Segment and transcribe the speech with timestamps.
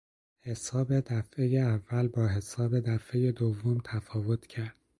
[0.41, 4.75] حساب دفعهٔ اول با حساب دفعهٔ دوم تفاوت کرد.